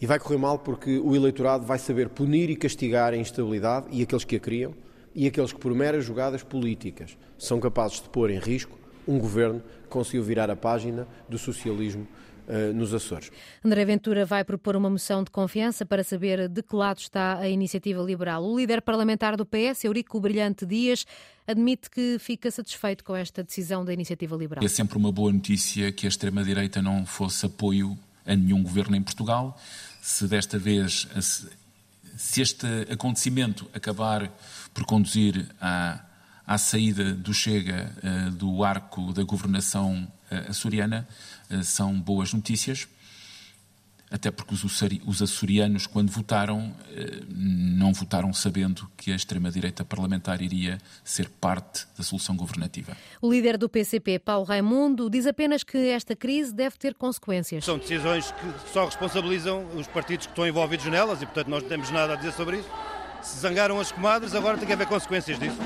E 0.00 0.06
vai 0.06 0.18
correr 0.18 0.38
mal 0.38 0.58
porque 0.58 0.98
o 0.98 1.14
eleitorado 1.14 1.66
vai 1.66 1.78
saber 1.78 2.08
punir 2.08 2.48
e 2.48 2.56
castigar 2.56 3.12
a 3.12 3.16
instabilidade 3.16 3.86
e 3.90 4.02
aqueles 4.02 4.24
que 4.24 4.36
a 4.36 4.40
criam, 4.40 4.74
e 5.14 5.26
aqueles 5.26 5.52
que, 5.52 5.58
por 5.58 5.74
meras 5.74 6.04
jogadas 6.04 6.42
políticas, 6.42 7.18
são 7.36 7.60
capazes 7.60 8.00
de 8.00 8.08
pôr 8.08 8.30
em 8.30 8.38
risco 8.38 8.78
um 9.06 9.18
governo 9.18 9.60
que 9.82 9.88
conseguiu 9.88 10.22
virar 10.22 10.50
a 10.50 10.56
página 10.56 11.06
do 11.28 11.36
socialismo 11.36 12.06
uh, 12.48 12.72
nos 12.72 12.94
Açores. 12.94 13.30
André 13.64 13.84
Ventura 13.84 14.24
vai 14.24 14.44
propor 14.44 14.76
uma 14.76 14.88
moção 14.88 15.22
de 15.24 15.30
confiança 15.30 15.84
para 15.84 16.04
saber 16.04 16.48
de 16.48 16.62
que 16.62 16.74
lado 16.74 16.98
está 16.98 17.38
a 17.38 17.48
iniciativa 17.48 18.00
liberal. 18.02 18.44
O 18.44 18.58
líder 18.58 18.82
parlamentar 18.82 19.36
do 19.36 19.44
PS, 19.44 19.84
Eurico 19.84 20.20
Brilhante 20.20 20.64
Dias, 20.64 21.04
admite 21.46 21.90
que 21.90 22.18
fica 22.18 22.50
satisfeito 22.50 23.04
com 23.04 23.16
esta 23.16 23.42
decisão 23.42 23.84
da 23.84 23.92
iniciativa 23.92 24.36
liberal. 24.36 24.64
É 24.64 24.68
sempre 24.68 24.96
uma 24.96 25.10
boa 25.10 25.32
notícia 25.32 25.90
que 25.92 26.06
a 26.06 26.08
extrema-direita 26.08 26.80
não 26.80 27.04
fosse 27.04 27.46
apoio 27.46 27.98
a 28.26 28.34
nenhum 28.34 28.62
governo 28.62 28.96
em 28.96 29.02
Portugal. 29.02 29.58
Se 30.02 30.26
desta 30.26 30.58
vez, 30.58 31.08
se 32.16 32.40
este 32.40 32.66
acontecimento 32.90 33.68
acabar 33.74 34.30
por 34.72 34.84
conduzir 34.84 35.46
à, 35.60 36.00
à 36.46 36.58
saída 36.58 37.14
do 37.14 37.32
Chega 37.32 37.92
uh, 38.02 38.30
do 38.30 38.64
arco 38.64 39.12
da 39.12 39.22
governação 39.22 40.10
uh, 40.30 40.50
açoriana, 40.50 41.06
uh, 41.50 41.62
são 41.62 41.98
boas 42.00 42.32
notícias 42.32 42.88
até 44.10 44.30
porque 44.30 44.54
os 44.54 45.22
açorianos, 45.22 45.86
quando 45.86 46.10
votaram, 46.10 46.74
eh, 46.90 47.20
não 47.28 47.92
votaram 47.92 48.32
sabendo 48.32 48.90
que 48.96 49.12
a 49.12 49.16
extrema-direita 49.16 49.84
parlamentar 49.84 50.42
iria 50.42 50.78
ser 51.04 51.28
parte 51.28 51.86
da 51.96 52.02
solução 52.02 52.36
governativa. 52.36 52.96
O 53.22 53.30
líder 53.30 53.56
do 53.56 53.68
PCP, 53.68 54.18
Paulo 54.18 54.44
Raimundo, 54.44 55.08
diz 55.08 55.26
apenas 55.26 55.62
que 55.62 55.78
esta 55.78 56.16
crise 56.16 56.52
deve 56.52 56.76
ter 56.76 56.94
consequências. 56.94 57.64
São 57.64 57.78
decisões 57.78 58.32
que 58.32 58.72
só 58.72 58.86
responsabilizam 58.86 59.64
os 59.76 59.86
partidos 59.86 60.26
que 60.26 60.32
estão 60.32 60.46
envolvidos 60.46 60.86
nelas 60.86 61.22
e, 61.22 61.26
portanto, 61.26 61.48
nós 61.48 61.62
não 61.62 61.68
temos 61.68 61.90
nada 61.92 62.14
a 62.14 62.16
dizer 62.16 62.32
sobre 62.32 62.58
isso. 62.58 62.68
Se 63.22 63.38
zangaram 63.38 63.78
as 63.78 63.92
comadres, 63.92 64.34
agora 64.34 64.58
tem 64.58 64.66
que 64.66 64.72
haver 64.72 64.88
consequências 64.88 65.38
disso. 65.38 65.58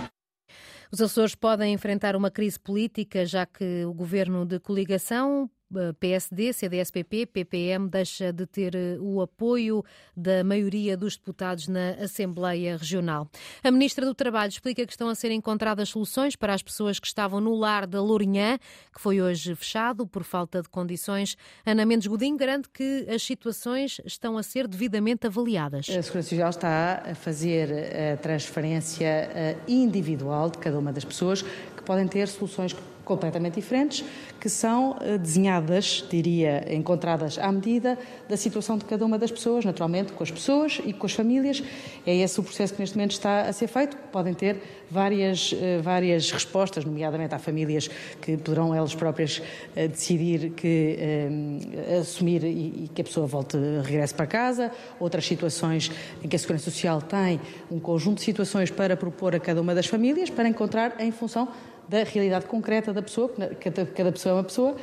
Os 0.93 1.01
Açores 1.01 1.35
podem 1.35 1.73
enfrentar 1.73 2.15
uma 2.15 2.31
crise 2.31 2.61
política, 2.61 3.25
já 3.25 3.47
que 3.47 3.85
o 3.85 3.95
governo 3.95 4.45
de 4.45 4.61
coligação 4.61 5.51
PSD, 5.99 6.53
CDS-PP, 6.53 7.27
PPM 7.27 7.89
deixa 7.89 8.33
de 8.33 8.47
ter 8.47 8.75
eh, 8.75 8.97
o 9.01 9.21
apoio 9.21 9.85
da 10.17 10.45
maioria 10.45 10.97
dos 10.97 11.17
deputados 11.17 11.69
na 11.69 11.91
Assembleia 12.03 12.77
Regional. 12.77 13.29
A 13.63 13.71
Ministra 13.71 14.05
do 14.05 14.15
Trabalho 14.15 14.51
explica 14.51 14.85
que 14.87 14.93
estão 14.93 15.09
a 15.09 15.15
ser 15.15 15.31
encontradas 15.31 15.89
soluções 15.89 16.37
para 16.37 16.55
as 16.55 16.63
pessoas 16.63 16.99
que 16.99 17.07
estavam 17.07 17.41
no 17.41 17.55
lar 17.55 17.87
da 17.87 18.01
Lourinhã, 18.01 18.59
que 18.93 19.01
foi 19.01 19.21
hoje 19.21 19.55
fechado 19.55 20.07
por 20.07 20.25
falta 20.25 20.63
de 20.63 20.69
condições. 20.69 21.37
Ana 21.65 21.85
Mendes 21.85 22.07
Godinho 22.07 22.37
garante 22.37 22.69
que 22.69 23.07
as 23.09 23.23
situações 23.23 24.01
estão 24.05 24.39
a 24.39 24.43
ser 24.43 24.69
devidamente 24.69 25.27
avaliadas. 25.27 25.89
A 25.89 26.03
Segurança 26.03 26.29
Social 26.29 26.51
está 26.51 27.03
a 27.11 27.15
fazer 27.15 27.69
a 28.15 28.17
transferência 28.17 29.05
eh, 29.07 29.57
individual 29.67 30.51
de 30.51 30.59
cada 30.59 30.79
uma 30.79 30.93
das 30.93 31.05
pessoas 31.05 31.43
que 31.43 31.83
podem 31.85 32.07
ter 32.07 32.29
soluções 32.29 32.75
completamente 33.05 33.55
diferentes, 33.55 34.05
que 34.41 34.49
são 34.49 34.97
eh, 35.01 35.19
desenhadas, 35.19 36.05
diria, 36.11 36.65
encontradas 36.75 37.39
à 37.39 37.51
medida 37.53 37.99
da 38.29 38.37
situação 38.37 38.77
de 38.79 38.85
cada 38.85 39.05
uma 39.05 39.19
das 39.19 39.31
pessoas, 39.31 39.65
naturalmente 39.65 40.13
com 40.13 40.23
as 40.23 40.31
pessoas 40.31 40.81
e 40.85 40.93
com 40.93 41.07
as 41.07 41.13
famílias. 41.13 41.63
É 42.07 42.15
esse 42.17 42.41
o 42.41 42.43
processo 42.43 42.75
que 42.75 42.81
neste 42.81 42.97
momento 42.97 43.13
está 43.13 43.43
a 43.43 43.53
ser 43.53 43.67
feito. 43.67 43.97
Podem 44.11 44.35
ter 44.35 44.61
várias, 44.91 45.55
eh, 45.59 45.81
várias 45.83 46.31
respostas, 46.31 46.85
nomeadamente 46.85 47.35
há 47.35 47.39
famílias 47.39 47.89
que 48.21 48.37
poderão 48.37 48.75
elas 48.75 48.95
próprias 48.95 49.43
eh, 49.77 49.89
decidir 49.89 50.51
que 50.51 50.99
assumir 52.01 52.45
e 52.45 52.91
que 52.95 53.01
a 53.01 53.05
pessoa 53.05 53.27
volte, 53.27 53.57
regresse 53.83 54.15
para 54.15 54.27
casa, 54.27 54.71
outras 54.99 55.27
situações 55.27 55.91
em 56.23 56.29
que 56.29 56.37
a 56.37 56.39
Segurança 56.39 56.71
Social 56.71 57.01
tem 57.03 57.41
um 57.71 57.79
conjunto 57.79 58.19
de 58.19 58.25
situações 58.25 58.71
para 58.71 58.97
propor 58.97 59.35
a 59.35 59.41
cada 59.41 59.61
uma 59.61 59.75
das 59.75 59.87
famílias 59.87 60.31
para 60.31 60.49
encontrar 60.49 61.01
em 61.01 61.11
função 61.11 61.49
da 61.89 62.03
realidade 62.05 62.47
concreta 62.47 62.93
da 62.93 63.03
pessoa, 63.03 63.29
cada, 63.61 63.87
cada 63.87 64.13
pessoa 64.13 64.33
é 64.33 64.37
uma 64.37 64.45
pessoa, 64.45 64.77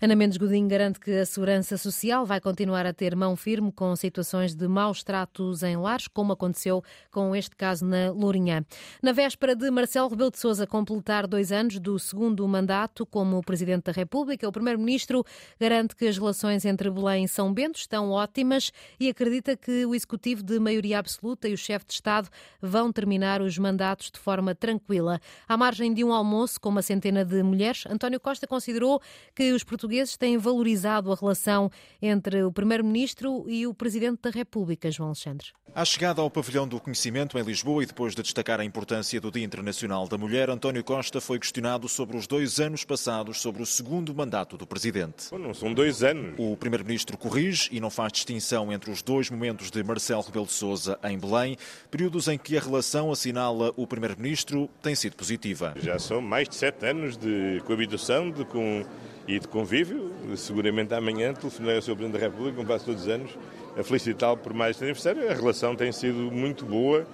Ana 0.00 0.16
Mendes 0.16 0.36
Godinho 0.36 0.66
garante 0.68 0.98
que 0.98 1.10
a 1.12 1.24
Segurança 1.24 1.78
Social 1.78 2.26
vai 2.26 2.40
continuar 2.40 2.84
a 2.84 2.92
ter 2.92 3.14
mão 3.14 3.36
firme 3.36 3.70
com 3.70 3.94
situações 3.94 4.54
de 4.54 4.66
maus 4.66 5.04
tratos 5.04 5.62
em 5.62 5.76
lares, 5.76 6.08
como 6.08 6.32
aconteceu 6.32 6.82
com 7.12 7.34
este 7.34 7.54
caso 7.54 7.86
na 7.86 8.10
Lourinhã. 8.10 8.64
Na 9.00 9.12
véspera 9.12 9.54
de 9.54 9.70
Marcelo 9.70 10.08
Rebelo 10.08 10.32
de 10.32 10.38
Sousa 10.38 10.66
completar 10.66 11.26
dois 11.28 11.52
anos 11.52 11.78
do 11.78 11.98
segundo 11.98 12.46
mandato 12.48 13.06
como 13.06 13.40
Presidente 13.42 13.84
da 13.84 13.92
República, 13.92 14.48
o 14.48 14.52
Primeiro-Ministro 14.52 15.24
garante 15.60 15.94
que 15.94 16.06
as 16.06 16.18
relações 16.18 16.64
entre 16.64 16.90
Belém 16.90 17.24
e 17.24 17.28
São 17.28 17.54
Bento 17.54 17.78
estão 17.78 18.10
ótimas 18.10 18.72
e 18.98 19.08
acredita 19.08 19.56
que 19.56 19.86
o 19.86 19.94
Executivo 19.94 20.42
de 20.42 20.58
maioria 20.58 20.98
absoluta 20.98 21.48
e 21.48 21.54
o 21.54 21.58
chefe 21.58 21.86
de 21.86 21.94
Estado 21.94 22.28
vão 22.60 22.92
terminar 22.92 23.40
os 23.40 23.56
mandatos 23.58 24.10
de 24.10 24.18
forma 24.18 24.54
tranquila. 24.54 25.20
À 25.48 25.56
margem 25.56 25.94
de 25.94 26.02
um 26.02 26.12
almoço 26.12 26.60
com 26.60 26.68
uma 26.68 26.82
centena 26.82 27.24
de 27.24 27.42
mulheres, 27.42 27.84
António 27.88 28.18
Costa 28.18 28.46
considerou 28.46 29.00
que 29.34 29.52
os 29.52 29.62
portugueses 29.62 29.83
portugueses 29.84 30.16
têm 30.16 30.38
valorizado 30.38 31.12
a 31.12 31.14
relação 31.14 31.70
entre 32.00 32.42
o 32.42 32.50
Primeiro-Ministro 32.50 33.44
e 33.46 33.66
o 33.66 33.74
Presidente 33.74 34.20
da 34.22 34.30
República, 34.30 34.90
João 34.90 35.10
Alexandre. 35.10 35.48
À 35.74 35.84
chegada 35.84 36.22
ao 36.22 36.30
Pavilhão 36.30 36.66
do 36.66 36.80
Conhecimento 36.80 37.36
em 37.36 37.42
Lisboa 37.42 37.82
e 37.82 37.86
depois 37.86 38.14
de 38.14 38.22
destacar 38.22 38.60
a 38.60 38.64
importância 38.64 39.20
do 39.20 39.30
Dia 39.30 39.44
Internacional 39.44 40.08
da 40.08 40.16
Mulher, 40.16 40.48
António 40.48 40.82
Costa 40.82 41.20
foi 41.20 41.38
questionado 41.38 41.88
sobre 41.88 42.16
os 42.16 42.26
dois 42.26 42.60
anos 42.60 42.84
passados 42.84 43.40
sobre 43.40 43.62
o 43.62 43.66
segundo 43.66 44.14
mandato 44.14 44.56
do 44.56 44.66
Presidente. 44.66 45.26
Não 45.32 45.52
são 45.52 45.74
dois 45.74 46.02
anos. 46.02 46.34
O 46.38 46.56
Primeiro-Ministro 46.56 47.18
corrige 47.18 47.68
e 47.70 47.80
não 47.80 47.90
faz 47.90 48.12
distinção 48.12 48.72
entre 48.72 48.90
os 48.90 49.02
dois 49.02 49.28
momentos 49.28 49.70
de 49.70 49.82
Marcelo 49.82 50.22
Rebelo 50.22 50.46
de 50.46 50.52
Sousa 50.52 50.98
em 51.04 51.18
Belém, 51.18 51.58
períodos 51.90 52.28
em 52.28 52.38
que 52.38 52.56
a 52.56 52.60
relação, 52.60 53.12
assinala 53.12 53.72
o 53.76 53.86
Primeiro-Ministro, 53.86 54.70
tem 54.80 54.94
sido 54.94 55.16
positiva. 55.16 55.74
Já 55.76 55.98
são 55.98 56.22
mais 56.22 56.48
de 56.48 56.54
sete 56.54 56.86
anos 56.86 57.16
de 57.18 57.60
coabitação, 57.66 58.30
de 58.30 58.44
com 58.44 58.86
e 59.26 59.38
de 59.38 59.48
convívio. 59.48 60.12
Seguramente 60.36 60.94
amanhã 60.94 61.32
telefonei 61.32 61.76
ao 61.76 61.82
Sr. 61.82 61.96
Presidente 61.96 62.12
da 62.12 62.18
República, 62.18 62.56
como 62.56 62.68
faço 62.68 62.86
todos 62.86 63.02
os 63.02 63.08
anos, 63.08 63.30
a 63.76 63.82
felicitá-lo 63.82 64.36
por 64.36 64.52
mais 64.52 64.72
este 64.72 64.84
aniversário. 64.84 65.30
A 65.30 65.34
relação 65.34 65.74
tem 65.74 65.92
sido 65.92 66.30
muito 66.30 66.64
boa 66.64 67.06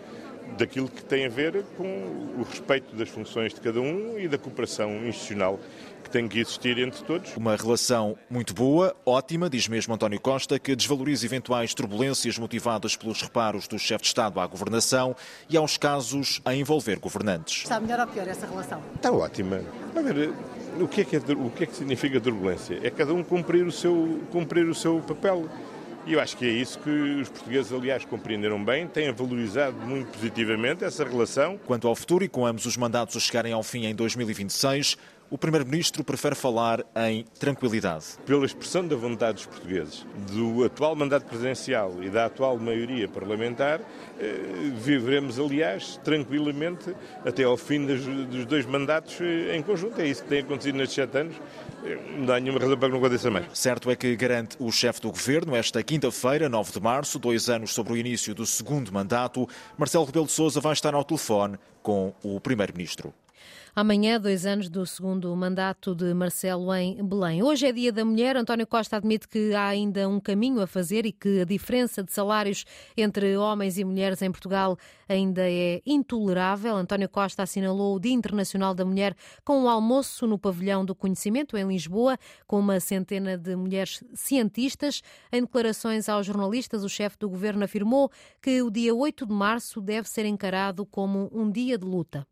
daquilo 0.57 0.89
que 0.89 1.03
tem 1.03 1.27
a 1.27 1.29
ver 1.29 1.65
com 1.77 1.85
o 1.85 2.43
respeito 2.49 2.95
das 2.95 3.09
funções 3.09 3.55
de 3.55 3.61
cada 3.61 3.81
um 3.81 4.19
e 4.19 4.29
da 4.29 4.39
cooperação 4.39 4.91
institucional 5.07 5.59
que 6.03 6.11
tem 6.11 6.27
que 6.27 6.41
existir 6.41 6.79
entre 6.79 7.03
todos. 7.05 7.37
Uma 7.37 7.57
relação 7.57 8.17
muito 8.29 8.53
boa, 8.55 8.95
ótima, 9.05 9.49
diz 9.49 9.69
mesmo 9.69 9.95
António 9.95 10.21
Costa, 10.21 10.59
que 10.59 10.75
desvaloriza 10.75 11.25
eventuais 11.27 11.75
turbulências 11.75 12.39
motivadas 12.39 12.97
pelos 12.97 13.23
reparos 13.23 13.69
do 13.69 13.79
chefe 13.79 14.03
de 14.03 14.09
Estado 14.09 14.41
à 14.41 14.47
governação 14.47 15.15
e 15.49 15.57
aos 15.57 15.77
casos 15.77 16.41
a 16.45 16.55
envolver 16.55 16.99
governantes. 16.99 17.63
Está 17.63 17.79
melhor 17.79 18.01
ou 18.01 18.07
pior 18.07 18.27
essa 18.27 18.47
relação? 18.47 18.83
Está 18.97 19.13
ótima. 19.13 19.63
A 19.95 20.01
ver, 20.01 20.33
o 20.81 20.89
que, 20.89 21.03
é 21.03 21.05
que 21.05 21.17
é, 21.17 21.19
o 21.19 21.51
que 21.51 21.65
é 21.65 21.67
que 21.67 21.77
significa 21.77 22.21
turbulência? 22.21 22.81
É 22.83 22.91
cada 22.91 23.13
um 23.13 23.23
cumprir 23.23 23.67
o 23.67 23.73
seu, 23.73 24.21
cumprir 24.31 24.67
o 24.67 24.75
seu 24.75 25.01
papel. 25.01 25.49
E 26.07 26.15
eu 26.15 26.21
acho 26.21 26.37
que 26.37 26.47
é 26.47 26.49
isso 26.49 26.79
que 26.79 26.91
os 26.91 27.29
portugueses, 27.29 27.73
aliás, 27.73 28.05
compreenderam 28.05 28.63
bem, 28.65 28.87
têm 28.87 29.13
valorizado 29.13 29.77
muito 29.77 30.09
positivamente 30.11 30.83
essa 30.83 31.05
relação. 31.05 31.59
Quanto 31.67 31.87
ao 31.87 31.95
futuro 31.95 32.25
e 32.25 32.29
com 32.29 32.47
ambos 32.47 32.65
os 32.65 32.77
mandatos 32.77 33.17
a 33.17 33.21
chegarem 33.21 33.53
ao 33.53 33.63
fim 33.63 33.85
em 33.85 33.95
2026, 33.95 34.97
o 35.31 35.39
Primeiro-Ministro 35.39 36.03
prefere 36.03 36.35
falar 36.35 36.85
em 37.09 37.25
tranquilidade. 37.39 38.05
Pela 38.27 38.45
expressão 38.45 38.87
da 38.87 38.97
vontade 38.97 39.35
dos 39.35 39.47
portugueses, 39.47 40.05
do 40.33 40.65
atual 40.65 40.97
mandato 40.97 41.25
presidencial 41.25 42.03
e 42.03 42.11
da 42.11 42.27
atual 42.27 42.59
maioria 42.59 43.07
parlamentar, 43.07 43.81
eh, 44.19 44.73
viveremos, 44.75 45.39
aliás, 45.39 46.01
tranquilamente 46.03 46.95
até 47.25 47.45
ao 47.45 47.57
fim 47.57 47.87
dos 47.87 48.45
dois 48.45 48.67
mandatos 48.67 49.19
eh, 49.21 49.57
em 49.57 49.63
conjunto. 49.63 50.01
É 50.01 50.07
isso 50.07 50.25
que 50.25 50.29
tem 50.29 50.41
acontecido 50.41 50.77
nestes 50.77 50.97
sete 50.97 51.17
anos. 51.17 51.37
Eh, 51.85 51.97
não 52.19 52.35
há 52.35 52.41
nenhuma 52.41 52.59
razão 52.59 52.77
para 52.77 52.89
que 52.89 52.93
não 52.93 53.01
aconteça 53.01 53.31
mais. 53.31 53.47
Certo 53.57 53.89
é 53.89 53.95
que 53.95 54.17
garante 54.17 54.57
o 54.59 54.73
chefe 54.73 55.01
do 55.01 55.13
governo, 55.13 55.55
esta 55.55 55.81
quinta-feira, 55.83 56.49
9 56.49 56.73
de 56.73 56.81
março, 56.81 57.19
dois 57.21 57.49
anos 57.49 57.73
sobre 57.73 57.93
o 57.93 57.97
início 57.97 58.35
do 58.35 58.45
segundo 58.45 58.93
mandato, 58.93 59.49
Marcelo 59.79 60.05
Rebelo 60.05 60.27
de 60.27 60.33
Sousa 60.33 60.61
vai 60.61 60.73
estar 60.73 60.93
ao 60.93 61.05
telefone 61.05 61.57
com 61.83 62.13
o 62.23 62.41
Primeiro-Ministro. 62.41 63.15
Amanhã, 63.75 64.21
dois 64.21 64.45
anos 64.47 64.69
do 64.69 64.85
segundo 64.85 65.35
mandato 65.37 65.95
de 65.95 66.13
Marcelo 66.13 66.75
em 66.75 67.03
Belém. 67.05 67.43
Hoje 67.43 67.67
é 67.67 67.73
Dia 67.73 67.93
da 67.93 68.05
Mulher. 68.05 68.37
António 68.37 68.67
Costa 68.67 68.97
admite 68.97 69.29
que 69.29 69.55
há 69.55 69.69
ainda 69.69 70.09
um 70.09 70.19
caminho 70.19 70.61
a 70.61 70.67
fazer 70.67 71.07
e 71.07 71.13
que 71.13 71.41
a 71.41 71.45
diferença 71.45 72.03
de 72.03 72.13
salários 72.13 72.65
entre 72.97 73.37
homens 73.37 73.79
e 73.79 73.85
mulheres 73.85 74.23
em 74.23 74.31
Portugal 74.31 74.77
ainda 75.09 75.43
é 75.49 75.81
intolerável. 75.87 76.77
António 76.77 77.09
Costa 77.09 77.45
assinalou 77.45 77.95
o 77.95 78.01
Dia 78.01 78.13
Internacional 78.13 78.75
da 78.75 78.85
Mulher 78.85 79.17
com 79.45 79.63
um 79.63 79.69
almoço 79.69 80.27
no 80.27 80.39
Pavilhão 80.39 80.85
do 80.85 80.95
Conhecimento, 80.95 81.57
em 81.57 81.67
Lisboa, 81.67 82.19
com 82.47 82.59
uma 82.59 82.81
centena 82.81 83.39
de 83.39 83.55
mulheres 83.55 84.03
cientistas. 84.15 85.01
Em 85.33 85.43
declarações 85.43 86.09
aos 86.09 86.27
jornalistas, 86.27 86.83
o 86.83 86.89
chefe 86.89 87.17
do 87.19 87.31
governo 87.31 87.65
afirmou 87.65 88.11
que 88.43 88.63
o 88.63 88.71
dia 88.71 88.95
8 88.95 89.27
de 89.27 89.33
março 89.33 89.81
deve 89.81 90.09
ser 90.09 90.27
encarado 90.27 90.85
como 90.85 91.31
um 91.33 91.51
dia 91.51 91.79
de 91.79 91.87
luta. 91.87 92.27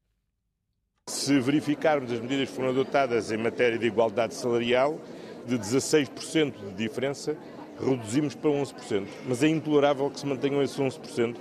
Se 1.08 1.40
verificarmos 1.40 2.12
as 2.12 2.20
medidas 2.20 2.50
que 2.50 2.54
foram 2.54 2.68
adotadas 2.68 3.32
em 3.32 3.38
matéria 3.38 3.78
de 3.78 3.86
igualdade 3.86 4.34
salarial, 4.34 5.00
de 5.46 5.58
16% 5.58 6.52
de 6.52 6.74
diferença, 6.74 7.34
reduzimos 7.80 8.34
para 8.34 8.50
11%. 8.50 9.06
Mas 9.26 9.42
é 9.42 9.48
intolerável 9.48 10.10
que 10.10 10.20
se 10.20 10.26
mantenham 10.26 10.62
esses 10.62 10.76
11%, 10.76 11.34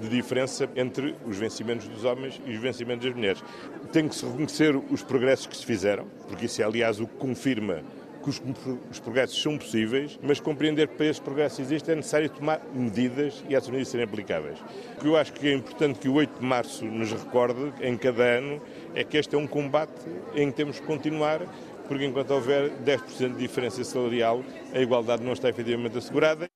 de 0.00 0.08
diferença 0.08 0.68
entre 0.74 1.14
os 1.24 1.36
vencimentos 1.36 1.86
dos 1.86 2.04
homens 2.04 2.40
e 2.44 2.50
os 2.50 2.60
vencimentos 2.60 3.06
das 3.06 3.14
mulheres. 3.14 3.44
Tem 3.92 4.08
que 4.08 4.16
se 4.16 4.26
reconhecer 4.26 4.74
os 4.74 5.02
progressos 5.02 5.46
que 5.46 5.56
se 5.56 5.64
fizeram, 5.64 6.06
porque 6.26 6.46
isso 6.46 6.60
é, 6.60 6.64
aliás, 6.64 6.98
o 6.98 7.06
que 7.06 7.14
confirma 7.16 7.82
que 8.22 8.30
os, 8.30 8.42
os, 8.90 9.00
progressos 9.00 9.40
são 9.40 9.58
possíveis, 9.58 10.18
mas 10.22 10.40
compreender 10.40 10.88
que 10.88 10.94
para 10.94 11.06
esses 11.06 11.20
progressos 11.20 11.60
existem 11.60 11.92
é 11.92 11.96
necessário 11.96 12.30
tomar 12.30 12.60
medidas 12.72 13.42
e 13.48 13.54
essas 13.54 13.68
medidas 13.68 13.88
serem 13.88 14.04
aplicáveis. 14.04 14.58
O 14.96 15.00
que 15.00 15.06
eu 15.06 15.16
acho 15.16 15.32
que 15.32 15.48
é 15.48 15.52
importante 15.52 15.98
que 15.98 16.08
o 16.08 16.14
8 16.14 16.40
de 16.40 16.46
março 16.46 16.84
nos 16.84 17.12
recorde, 17.12 17.72
em 17.80 17.96
cada 17.96 18.22
ano, 18.22 18.62
é 18.94 19.04
que 19.04 19.16
este 19.16 19.34
é 19.34 19.38
um 19.38 19.46
combate 19.46 19.92
em 20.34 20.50
que 20.50 20.56
temos 20.56 20.78
que 20.80 20.86
continuar, 20.86 21.40
porque 21.88 22.04
enquanto 22.04 22.30
houver 22.30 22.70
10% 22.84 23.34
de 23.34 23.38
diferença 23.38 23.82
salarial, 23.84 24.42
a 24.72 24.78
igualdade 24.78 25.22
não 25.22 25.32
está 25.32 25.48
efetivamente 25.48 25.98
assegurada. 25.98 26.48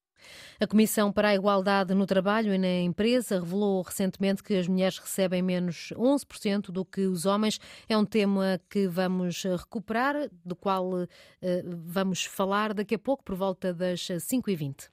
A 0.58 0.66
Comissão 0.66 1.12
para 1.12 1.28
a 1.28 1.34
Igualdade 1.34 1.92
no 1.92 2.06
Trabalho 2.06 2.54
e 2.54 2.56
na 2.56 2.80
Empresa 2.80 3.38
revelou 3.38 3.82
recentemente 3.82 4.42
que 4.42 4.54
as 4.54 4.66
mulheres 4.66 4.96
recebem 4.96 5.42
menos 5.42 5.92
11% 5.94 6.70
do 6.70 6.82
que 6.82 7.02
os 7.02 7.26
homens. 7.26 7.60
É 7.86 7.96
um 7.96 8.06
tema 8.06 8.58
que 8.70 8.88
vamos 8.88 9.42
recuperar, 9.42 10.30
do 10.42 10.56
qual 10.56 11.02
uh, 11.02 11.08
vamos 11.84 12.24
falar 12.24 12.72
daqui 12.72 12.94
a 12.94 12.98
pouco, 12.98 13.22
por 13.22 13.34
volta 13.34 13.74
das 13.74 14.00
5h20. 14.00 14.88